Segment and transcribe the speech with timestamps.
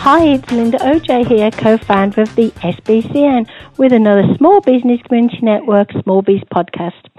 [0.00, 5.92] Hi, it's Linda OJ here, co-founder of the SBCN with another Small Business Community Network
[6.02, 7.09] Small Biz podcast.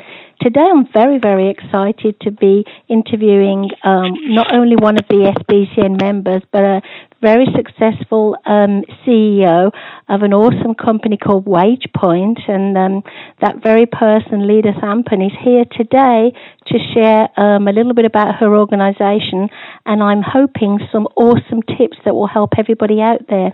[0.41, 6.01] Today I'm very, very excited to be interviewing um, not only one of the SBCN
[6.01, 6.81] members, but a
[7.21, 9.69] very successful um, CEO
[10.09, 12.49] of an awesome company called WagePoint.
[12.49, 13.03] And um,
[13.39, 16.33] that very person, Leda Sampan, is here today
[16.65, 19.47] to share um, a little bit about her organization.
[19.85, 23.53] And I'm hoping some awesome tips that will help everybody out there.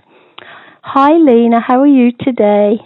[0.84, 1.60] Hi, Lena.
[1.60, 2.80] How are you today?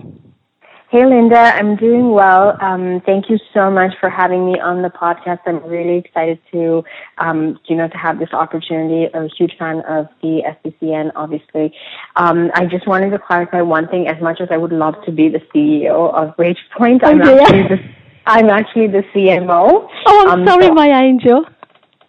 [0.92, 1.38] Hey, Linda.
[1.38, 2.58] I'm doing well.
[2.62, 5.40] Um, thank you so much for having me on the podcast.
[5.46, 6.84] I'm really excited to,
[7.18, 9.08] um, you know, to have this opportunity.
[9.14, 11.74] I'm a huge fan of the SBCN, obviously.
[12.18, 14.10] Um, I just wanted to clarify one thing.
[14.10, 17.68] As much as I would love to be the CEO of WagePoint, I'm, oh, actually,
[17.70, 17.80] the,
[18.26, 19.88] I'm actually the CMO.
[20.08, 21.46] Oh, I'm um, sorry, so, my angel.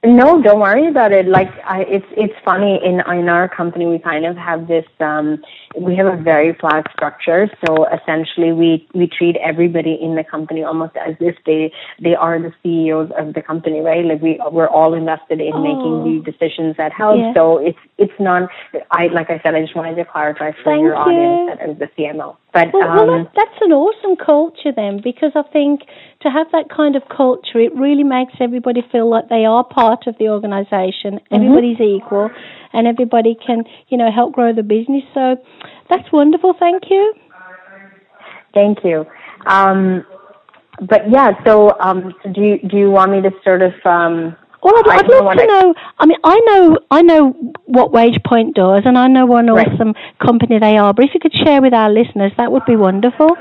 [0.04, 1.28] No, don't worry about it.
[1.28, 5.40] Like I, it's it's funny in in our company we kind of have this um
[5.78, 7.48] we have a very flat structure.
[7.64, 12.36] So essentially we we treat everybody in the company almost as if they they are
[12.40, 14.04] the CEOs of the company, right?
[14.04, 15.62] Like we we're all invested in oh.
[15.62, 17.18] making the decisions that help.
[17.18, 17.32] Yeah.
[17.34, 18.50] So it's it's not
[18.90, 20.98] I like I said I just wanted to clarify for Thank your you.
[20.98, 22.36] audience that the CMO.
[22.52, 25.80] But well, um, well that, that's an awesome culture then, because I think
[26.20, 30.06] to have that kind of culture, it really makes everybody feel like they are part
[30.06, 31.18] of the organization.
[31.18, 31.34] Mm-hmm.
[31.34, 32.30] Everybody's equal,
[32.74, 35.02] and everybody can, you know, help grow the business.
[35.14, 35.36] So
[35.88, 36.54] that's wonderful.
[36.58, 37.14] Thank you.
[38.52, 39.06] Thank you.
[39.46, 40.04] Um,
[40.80, 44.74] but yeah, so um, do you, do you want me to sort of um, well,
[44.78, 45.74] I'd, I'd love to know.
[45.98, 47.32] I mean, I know I know
[47.66, 50.94] what WagePoint does, and I know what an awesome company they are.
[50.94, 53.36] But if you could share with our listeners, that would be wonderful.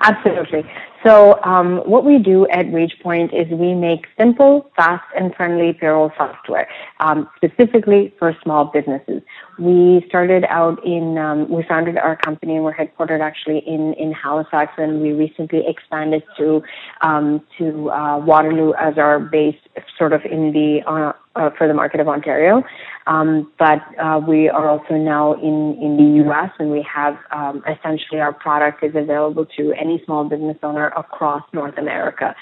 [0.00, 0.64] Absolutely.
[1.04, 6.12] So um, what we do at WagePoint is we make simple, fast, and friendly payroll
[6.16, 6.68] software,
[7.00, 9.22] um, specifically for small businesses.
[9.58, 14.12] We started out in, um, we founded our company and we're headquartered actually in, in
[14.12, 16.62] Halifax and we recently expanded to,
[17.02, 19.58] um, to uh, Waterloo as our base
[19.98, 22.62] sort of in the, uh, uh, for the market of Ontario.
[23.06, 26.50] Um, but uh, we are also now in, in the U.S.
[26.58, 31.42] and we have um, essentially our product is available to any small business owner across
[31.52, 32.34] North America.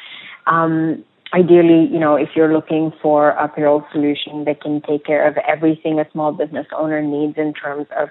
[0.47, 5.27] Um, ideally, you know, if you're looking for a payroll solution that can take care
[5.27, 8.09] of everything a small business owner needs in terms of,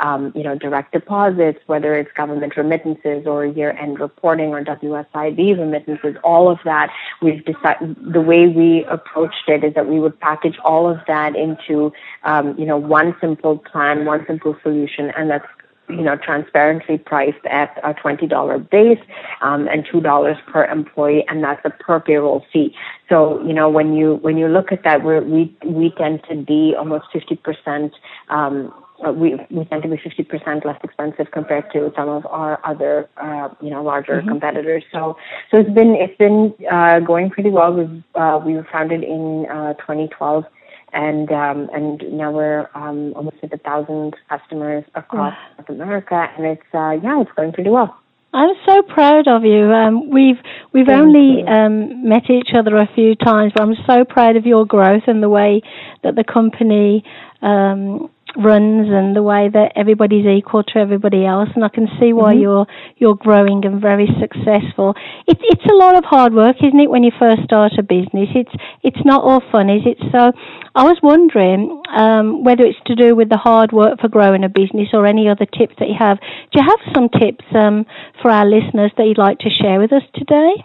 [0.00, 6.16] um, you know, direct deposits, whether it's government remittances or year-end reporting or WSIB remittances,
[6.24, 6.90] all of that,
[7.20, 11.36] we've decided, the way we approached it is that we would package all of that
[11.36, 11.92] into,
[12.24, 15.46] um, you know, one simple plan, one simple solution, and that's
[15.88, 18.98] you know, transparently priced at a $20 base
[19.40, 22.74] um, and $2 per employee, and that's a per payroll fee.
[23.08, 26.36] So, you know, when you when you look at that, we're, we we tend to
[26.36, 27.92] be almost 50%.
[28.30, 28.72] Um,
[29.10, 33.48] we we tend to be 50% less expensive compared to some of our other, uh,
[33.60, 34.28] you know, larger mm-hmm.
[34.28, 34.84] competitors.
[34.92, 35.16] So,
[35.50, 37.72] so it's been it's been uh, going pretty well.
[37.74, 40.44] We've uh, we were founded in uh, 2012
[40.92, 46.46] and um, and now we're um, almost at a thousand customers across North America, and
[46.46, 47.96] it's uh, yeah, it's going pretty well.
[48.34, 49.72] I'm so proud of you.
[49.72, 50.38] Um, we've
[50.72, 54.46] we've Thank only um, met each other a few times, but I'm so proud of
[54.46, 55.62] your growth and the way
[56.02, 57.04] that the company
[57.42, 62.12] um, runs and the way that everybody's equal to everybody else and I can see
[62.12, 62.42] why mm-hmm.
[62.42, 62.66] you're
[62.96, 64.94] you're growing and very successful.
[65.26, 68.28] It's it's a lot of hard work, isn't it, when you first start a business?
[68.34, 69.98] It's it's not all fun, is it?
[70.12, 70.32] So
[70.74, 74.48] I was wondering um, whether it's to do with the hard work for growing a
[74.48, 76.18] business or any other tips that you have.
[76.20, 77.84] Do you have some tips um,
[78.20, 80.64] for our listeners that you'd like to share with us today?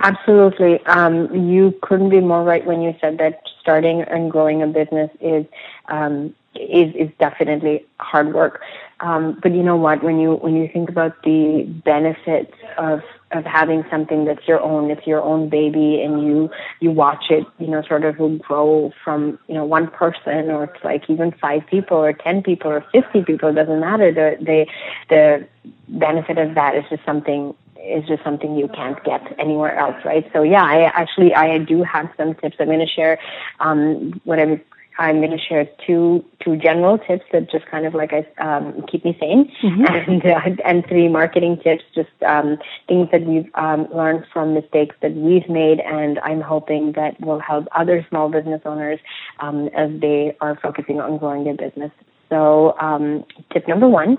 [0.00, 0.84] Absolutely.
[0.86, 5.10] Um, you couldn't be more right when you said that starting and growing a business
[5.20, 5.46] is
[5.88, 8.60] um, is is definitely hard work.
[9.00, 10.02] Um, but you know what?
[10.02, 13.02] When you when you think about the benefits of
[13.32, 16.50] of having something that's your own, it's your own baby, and you
[16.80, 20.84] you watch it, you know, sort of grow from you know one person, or it's
[20.84, 23.48] like even five people, or ten people, or fifty people.
[23.48, 24.12] It doesn't matter.
[24.12, 24.66] The the
[25.08, 25.48] the
[25.88, 27.54] benefit of that is just something
[27.84, 30.28] is just something you can't get anywhere else, right?
[30.32, 32.56] So yeah, I actually I do have some tips.
[32.60, 33.18] I'm going to share
[33.60, 34.60] um, what I'm
[34.98, 38.84] I'm going to share two two general tips that just kind of like I um,
[38.90, 39.84] keep me sane, mm-hmm.
[39.86, 42.58] and uh, and three marketing tips, just um,
[42.88, 47.40] things that we've um, learned from mistakes that we've made, and I'm hoping that will
[47.40, 49.00] help other small business owners
[49.40, 51.90] um, as they are focusing on growing their business.
[52.28, 54.18] So um, tip number one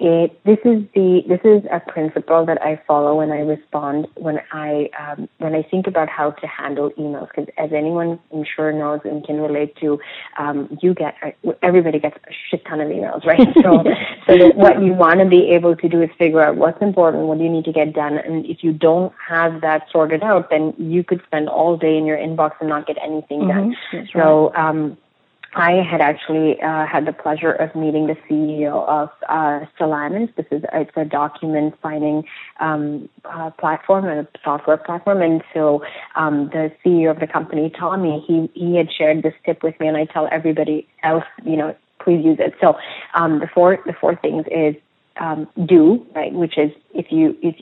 [0.00, 4.40] it, this is the this is a principle that I follow when I respond when
[4.52, 8.72] I um, when I think about how to handle emails because as anyone I'm sure
[8.72, 9.98] knows and can relate to,
[10.38, 11.14] um, you get
[11.62, 13.40] everybody gets a shit ton of emails, right?
[13.58, 13.82] So
[14.28, 17.38] so what you want to be able to do is figure out what's important, what
[17.38, 20.74] do you need to get done, and if you don't have that sorted out, then
[20.78, 23.96] you could spend all day in your inbox and not get anything mm-hmm.
[23.96, 24.08] done.
[24.12, 24.54] so.
[24.54, 24.96] Um,
[25.54, 29.64] I had actually uh, had the pleasure of meeting the CEO of uh.
[30.36, 32.24] This is it's a document signing
[32.60, 35.82] um, uh, platform, a software platform, and so
[36.16, 39.88] um, the CEO of the company, Tommy, he he had shared this tip with me,
[39.88, 42.54] and I tell everybody else, you know, please use it.
[42.60, 42.76] So
[43.14, 44.74] um, the four the four things is
[45.18, 47.56] um, do right, which is if you if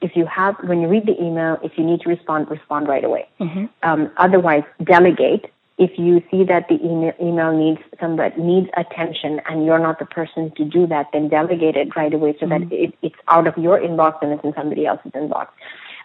[0.00, 3.04] if you have when you read the email, if you need to respond, respond right
[3.04, 3.28] away.
[3.40, 3.66] Mm-hmm.
[3.82, 5.46] Um, otherwise, delegate
[5.80, 10.04] if you see that the email, email needs somebody needs attention and you're not the
[10.04, 12.68] person to do that, then delegate it right away so mm-hmm.
[12.68, 15.48] that it, it's out of your inbox and it's in somebody else's inbox.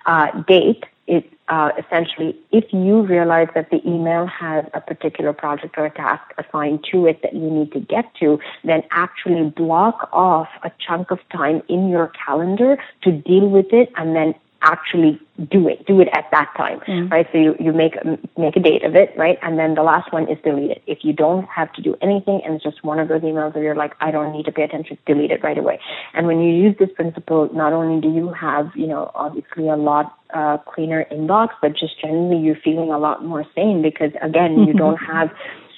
[0.05, 5.75] Uh, date is uh, essentially if you realize that the email has a particular project
[5.77, 10.07] or a task assigned to it that you need to get to, then actually block
[10.13, 14.33] off a chunk of time in your calendar to deal with it and then
[14.65, 15.19] actually
[15.49, 17.11] do it, do it at that time, mm.
[17.11, 17.27] right?
[17.31, 17.93] So you, you make,
[18.37, 19.37] make a date of it, right?
[19.41, 20.83] And then the last one is delete it.
[20.87, 23.63] If you don't have to do anything and it's just one of those emails where
[23.63, 25.79] you're like, I don't need to pay attention, delete it right away.
[26.13, 29.75] And when you use this principle, not only do you have, you know, obviously a
[29.75, 34.59] lot uh, cleaner inbox, but just generally you're feeling a lot more sane because again,
[34.59, 35.29] you don't have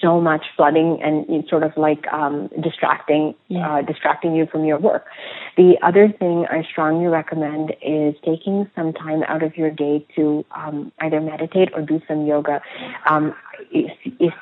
[0.02, 3.78] so much flooding and sort of like um, distracting yeah.
[3.78, 5.06] uh, distracting you from your work.
[5.56, 10.46] The other thing I strongly recommend is taking some time out of your day to
[10.56, 12.62] um, either meditate or do some yoga.
[13.10, 13.34] Um,
[13.72, 14.34] if, if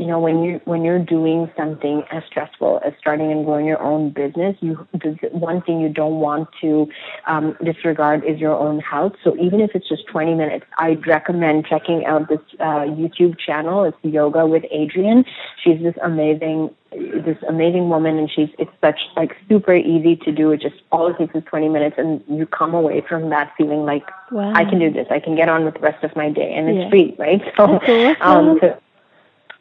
[0.00, 3.80] you know when you when you're doing something as stressful as starting and growing your
[3.82, 6.88] own business you the one thing you don't want to
[7.26, 9.12] um, disregard is your own health.
[9.22, 13.84] So even if it's just 20 minutes i'd recommend checking out this uh, youtube channel.
[13.84, 15.24] It's yoga with adriene
[15.62, 20.50] she's this amazing this amazing woman and she's it's such like super easy to do.
[20.50, 23.84] It just all it takes is 20 minutes and you come away from that feeling
[23.84, 24.52] like wow.
[24.54, 25.06] i can do this.
[25.10, 26.52] I can get on with the rest of my day.
[26.52, 26.90] And it's yeah.
[26.90, 27.42] free right?
[27.56, 28.80] So, um, so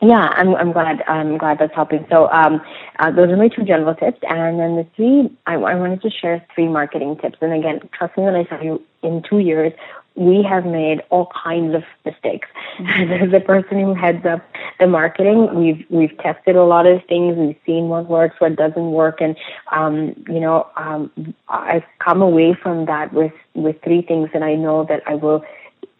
[0.01, 2.05] yeah, I'm I'm glad I'm glad that's helping.
[2.09, 2.61] So um,
[2.99, 6.09] uh, those are my two general tips, and then the three I, I wanted to
[6.09, 7.37] share three marketing tips.
[7.41, 9.73] And again, trust me when I tell you, in two years
[10.15, 12.47] we have made all kinds of mistakes.
[12.77, 13.11] Mm-hmm.
[13.23, 14.41] As a person who heads up
[14.79, 17.37] the marketing, we've we've tested a lot of things.
[17.37, 19.35] We've seen what works, what doesn't work, and
[19.71, 24.55] um, you know um, I've come away from that with with three things that I
[24.55, 25.43] know that I will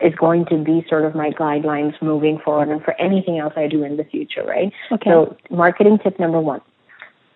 [0.01, 3.68] is going to be sort of my guidelines moving forward and for anything else I
[3.68, 4.72] do in the future, right?
[4.92, 5.10] Okay.
[5.10, 6.62] So marketing tip number one,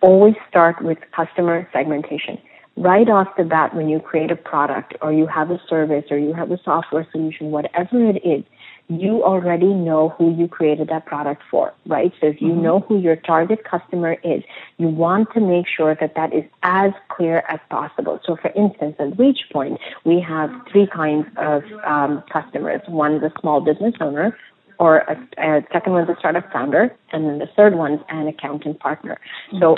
[0.00, 2.38] always start with customer segmentation.
[2.76, 6.18] Right off the bat, when you create a product or you have a service or
[6.18, 8.44] you have a software solution, whatever it is,
[8.88, 12.12] you already know who you created that product for, right?
[12.20, 12.62] So if you mm-hmm.
[12.62, 14.42] know who your target customer is,
[14.76, 18.20] you want to make sure that that is as clear as possible.
[18.26, 22.82] So for instance, at WagePoint, we have three kinds of um, customers.
[22.86, 24.36] One is a small business owner,
[24.78, 28.80] or a, a second one's a startup founder, and then the third one's an accountant
[28.80, 29.18] partner.
[29.60, 29.76] So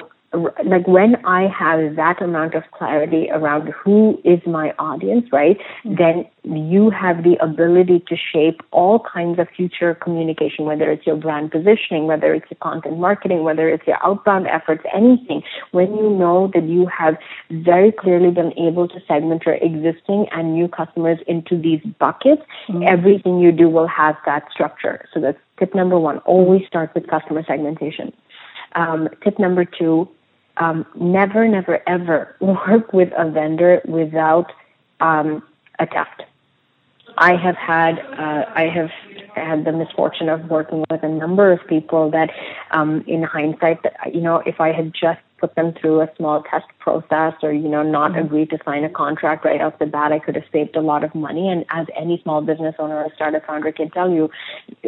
[0.64, 5.95] like when I have that amount of clarity around who is my audience, right, mm-hmm.
[5.97, 11.16] then you have the ability to shape all kinds of future communication, whether it's your
[11.16, 15.43] brand positioning, whether it's your content marketing, whether it's your outbound efforts, anything.
[15.73, 17.16] When you know that you have
[17.50, 22.83] very clearly been able to segment your existing and new customers into these buckets, mm-hmm.
[22.87, 25.05] everything you do will have that structure.
[25.12, 26.19] So that's tip number one.
[26.21, 28.12] Always start with customer segmentation.
[28.75, 30.09] Um, tip number two,
[30.59, 34.53] um, never, never, ever work with a vendor without
[35.01, 35.43] um,
[35.79, 36.23] a test.
[37.19, 38.91] I have had uh, I have
[39.35, 42.31] had the misfortune of working with a number of people that,
[42.73, 46.43] um, in hindsight, that you know, if I had just put them through a small
[46.43, 48.21] test process or, you know, not mm-hmm.
[48.21, 51.05] agree to sign a contract right off the bat, I could have saved a lot
[51.05, 51.49] of money.
[51.49, 54.31] And as any small business owner or startup founder can tell you,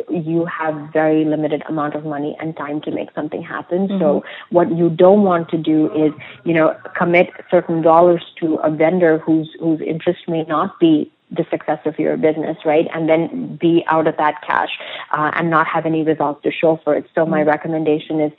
[0.08, 3.88] you have very limited amount of money and time to make something happen.
[3.88, 4.00] Mm-hmm.
[4.00, 6.12] So what you don't want to do is,
[6.44, 11.44] you know, commit certain dollars to a vendor whose, whose interest may not be the
[11.50, 12.86] success of your business, right?
[12.94, 14.70] And then be out of that cash
[15.12, 17.06] uh, and not have any results to show for it.
[17.14, 17.50] So my mm-hmm.
[17.50, 18.32] recommendation is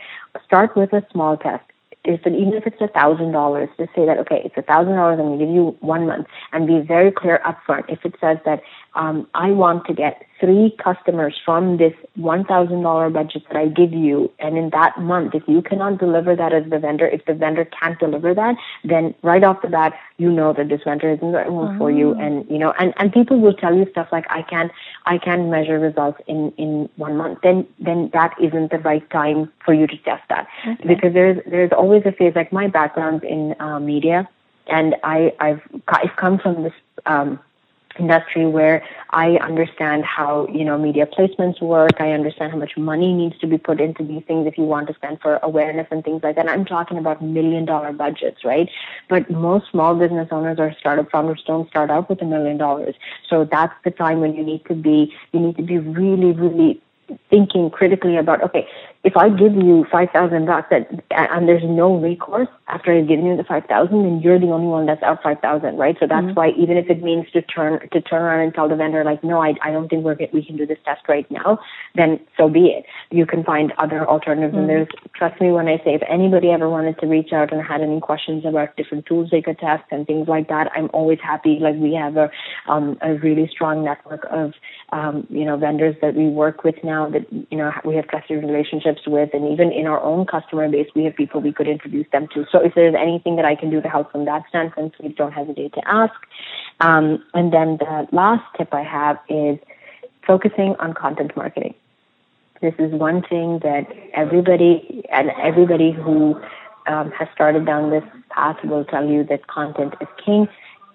[0.43, 1.63] start with a small test
[2.05, 4.95] if it, even if it's a thousand dollars, just say that okay, it's a thousand
[4.95, 5.19] dollars.
[5.19, 7.89] I'm going to give you one month, and be very clear upfront.
[7.89, 8.61] If it says that
[8.95, 14.31] um, I want to get three customers from this $1,000 budget that I give you.
[14.39, 17.65] And in that month, if you cannot deliver that as the vendor, if the vendor
[17.65, 21.37] can't deliver that, then right off the bat, you know that this vendor isn't the
[21.37, 22.15] right one for you.
[22.15, 22.19] Oh.
[22.19, 24.71] And, you know, and, and people will tell you stuff like, I can't,
[25.05, 27.39] I can't measure results in, in one month.
[27.43, 30.47] Then, then that isn't the right time for you to test that.
[30.67, 30.87] Okay.
[30.87, 34.27] Because there's, there's always a phase, like my background in uh, media,
[34.67, 36.73] and I, I've, I've come from this,
[37.05, 37.39] um,
[37.97, 41.99] industry where I understand how, you know, media placements work.
[41.99, 44.87] I understand how much money needs to be put into these things if you want
[44.87, 46.47] to spend for awareness and things like that.
[46.47, 48.69] I'm talking about million dollar budgets, right?
[49.07, 52.95] But most small business owners or startup founders don't start out with a million dollars.
[53.29, 56.81] So that's the time when you need to be, you need to be really, really
[57.29, 58.67] thinking critically about, okay,
[59.03, 63.37] if I give you 5,000 bucks and, and there's no recourse after I've given you
[63.37, 65.95] the 5,000, then you're the only one that's out 5,000, right?
[65.99, 66.33] So that's mm-hmm.
[66.33, 69.23] why even if it means to turn, to turn around and tell the vendor, like,
[69.23, 71.59] no, I, I don't think we're, we can do this test right now,
[71.95, 72.85] then so be it.
[73.09, 74.51] You can find other alternatives.
[74.51, 74.59] Mm-hmm.
[74.59, 77.61] And there's, trust me when I say if anybody ever wanted to reach out and
[77.65, 81.19] had any questions about different tools they could test and things like that, I'm always
[81.23, 81.59] happy.
[81.61, 82.29] Like we have a,
[82.67, 84.53] um, a really strong network of,
[84.91, 88.43] um, you know, vendors that we work with now that, you know, we have trusted
[88.43, 92.07] relationships with, and even in our own customer base, we have people we could introduce
[92.11, 92.45] them to.
[92.51, 95.31] So if there's anything that I can do to help from that standpoint, please don't
[95.31, 96.13] hesitate to ask.
[96.79, 99.57] Um, and then the last tip I have is
[100.25, 101.73] focusing on content marketing.
[102.61, 106.39] This is one thing that everybody and everybody who
[106.87, 110.47] um, has started down this path will tell you that content is king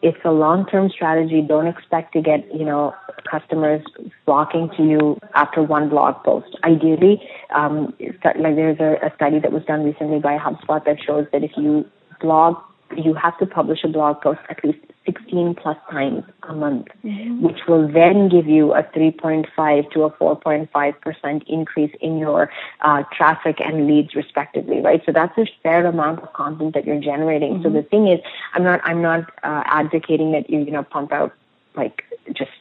[0.05, 1.41] it's a long-term strategy.
[1.41, 2.95] Don't expect to get, you know,
[3.29, 3.83] customers
[4.27, 6.59] flocking to you after one blog post.
[6.63, 7.23] Ideally,
[7.55, 11.43] um, like there's a, a study that was done recently by HubSpot that shows that
[11.43, 11.87] if you
[12.21, 12.57] blog
[12.97, 17.43] you have to publish a blog post at least 16 plus times a month, mm-hmm.
[17.43, 23.61] which will then give you a 3.5 to a 4.5% increase in your uh, traffic
[23.61, 25.03] and leads respectively, right?
[25.05, 27.55] So that's a fair amount of content that you're generating.
[27.55, 27.63] Mm-hmm.
[27.65, 28.21] So the thing is,
[28.55, 31.35] I'm not, I'm not uh, advocating that you, you know, pump out
[31.75, 32.53] like just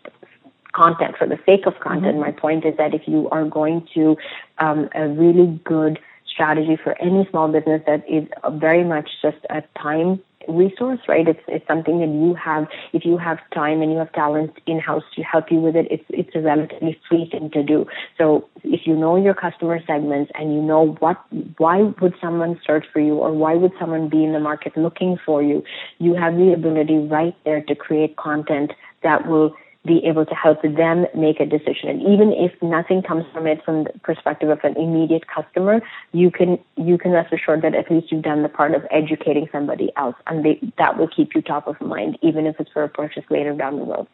[0.73, 2.15] content for the sake of content.
[2.15, 2.19] Mm-hmm.
[2.19, 4.17] My point is that if you are going to
[4.57, 5.99] um, a really good
[6.33, 11.27] strategy for any small business that is very much just a time resource, right?
[11.27, 12.67] It's it's something that you have.
[12.93, 15.87] If you have time and you have talent in house to help you with it,
[15.89, 17.85] it's it's a relatively free thing to do.
[18.17, 21.23] So if you know your customer segments and you know what,
[21.57, 25.17] why would someone search for you or why would someone be in the market looking
[25.25, 25.63] for you,
[25.99, 28.71] you have the ability right there to create content
[29.03, 31.89] that will be able to help them make a decision.
[31.89, 35.81] And even if nothing comes from it from the perspective of an immediate customer,
[36.13, 39.47] you can you can rest assured that at least you've done the part of educating
[39.51, 42.83] somebody else, and they, that will keep you top of mind, even if it's for
[42.83, 44.07] a purchase later down the road.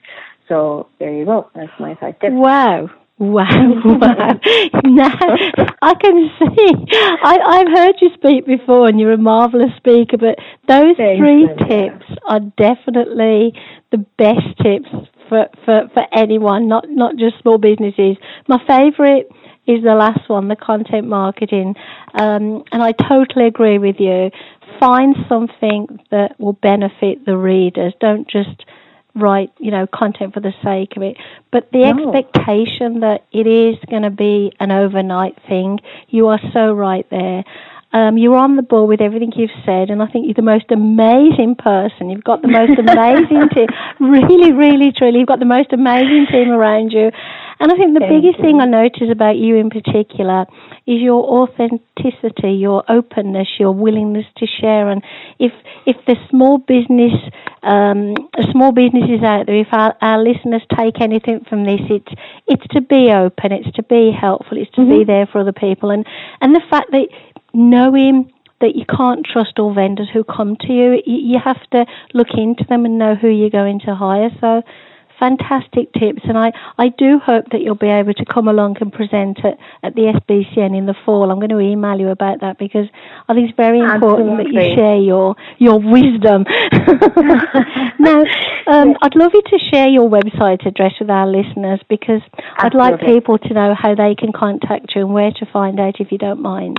[0.47, 1.49] So there you go.
[1.53, 2.33] That's my five tips.
[2.33, 2.89] Wow.
[3.19, 3.43] Wow,
[3.83, 4.39] wow.
[4.85, 5.17] now,
[5.81, 6.71] I can see,
[7.21, 11.49] I, I've heard you speak before and you're a marvellous speaker, but those Thanks, three
[11.67, 13.51] tips are definitely
[13.91, 14.88] the best tips
[15.29, 18.17] for, for, for anyone, not, not just small businesses.
[18.48, 19.27] My favourite
[19.67, 21.75] is the last one, the content marketing.
[22.15, 24.31] Um, and I totally agree with you.
[24.79, 27.93] Find something that will benefit the readers.
[28.00, 28.65] Don't just
[29.15, 31.17] write, you know, content for the sake of it.
[31.51, 32.13] But the no.
[32.13, 37.43] expectation that it is going to be an overnight thing, you are so right there.
[37.91, 40.69] Um, you're on the ball with everything you've said, and I think you're the most
[40.69, 42.10] amazing person.
[42.10, 43.67] You've got the most amazing team.
[44.00, 47.10] Really, really, truly, you've got the most amazing team around you.
[47.60, 48.44] And I think the Thank biggest you.
[48.46, 50.46] thing I notice about you in particular
[50.88, 54.89] is your authenticity, your openness, your willingness to share.
[54.89, 55.04] And
[55.39, 55.51] if
[55.86, 57.12] if the small business,
[57.63, 58.16] um,
[58.51, 62.13] small businesses out there, if our, our listeners take anything from this, it's
[62.48, 65.00] it's to be open, it's to be helpful, it's to mm-hmm.
[65.00, 66.06] be there for other people, and
[66.39, 67.08] and the fact that
[67.54, 71.01] knowing that you can't trust all vendors who come to you.
[71.06, 74.30] You have to look into them and know who you're going to hire.
[74.42, 74.63] So
[75.19, 78.91] fantastic tips, and I, I do hope that you'll be able to come along and
[78.91, 81.29] present at, at the SBCN in the fall.
[81.31, 82.88] I'm going to email you about that because
[83.27, 84.61] I think it's very important Absolutely.
[84.61, 86.45] that you share your your wisdom.
[87.99, 88.23] now,
[88.67, 92.21] um, I'd love you to share your website address with our listeners because
[92.57, 92.63] Absolutely.
[92.63, 95.99] I'd like people to know how they can contact you and where to find out
[95.99, 96.77] if you don't mind.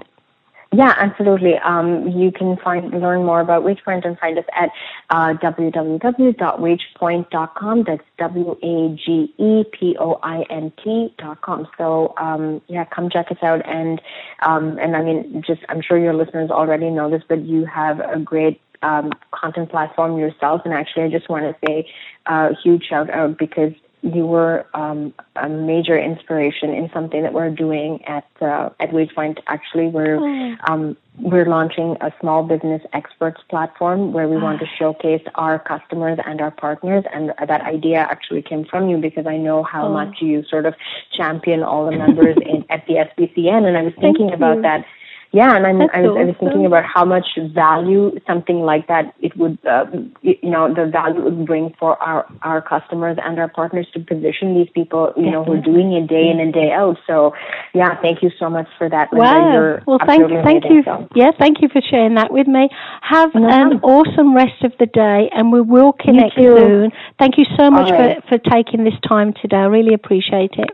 [0.73, 1.59] Yeah, absolutely.
[1.59, 4.71] Um, you can find learn more about WagePoint and find us at
[5.11, 7.85] uh, www.wagepoint.com.
[7.85, 11.67] That's W A G E P O I N T dot com.
[11.77, 13.67] So um, yeah, come check us out.
[13.67, 14.00] And
[14.43, 17.99] um, and I mean, just I'm sure your listeners already know this, but you have
[17.99, 20.62] a great um, content platform yourself.
[20.65, 21.91] And actually, I just want to say
[22.27, 27.50] a huge shout out because you were um, a major inspiration in something that we're
[27.50, 29.38] doing at uh, at WagePoint.
[29.47, 30.57] Actually, we're oh.
[30.69, 34.76] um, we're launching a small business experts platform where we want to ah.
[34.78, 37.04] showcase our customers and our partners.
[37.12, 39.92] And that idea actually came from you because I know how oh.
[39.92, 40.75] much you sort of
[41.14, 43.66] champion all the members in at the SBCN.
[43.66, 44.87] And I was thinking about that
[45.33, 49.15] yeah, and I'm, I was, I was thinking about how much value something like that
[49.21, 49.87] it would, uh,
[50.23, 54.01] you know, the value it would bring for our our customers and our partners to
[54.01, 56.97] position these people, you know, who are doing it day in and day out.
[57.07, 57.33] So,
[57.75, 59.13] yeah, thank you so much for that.
[59.13, 59.25] Linda.
[59.25, 59.53] Wow.
[59.53, 60.83] You're well, thank thank you.
[60.85, 61.07] So.
[61.15, 62.69] Yeah, thank you for sharing that with me.
[63.03, 66.91] Have no an awesome rest of the day, and we will connect soon.
[67.21, 68.21] Thank you so much right.
[68.29, 69.59] for for taking this time today.
[69.59, 70.71] I really appreciate it.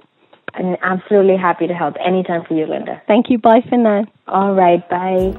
[0.57, 3.03] I'm absolutely happy to help anytime for you, Linda.
[3.07, 3.39] Thank you.
[3.39, 4.05] Bye for now.
[4.27, 4.83] All right.
[4.89, 5.35] Bye.